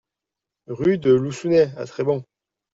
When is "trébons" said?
1.85-2.25